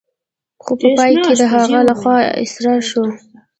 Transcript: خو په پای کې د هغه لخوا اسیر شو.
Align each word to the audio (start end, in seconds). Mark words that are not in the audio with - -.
خو 0.63 0.71
په 0.79 0.87
پای 0.97 1.13
کې 1.23 1.33
د 1.41 1.43
هغه 1.53 1.79
لخوا 1.89 2.15
اسیر 2.41 2.65
شو. 2.89 3.03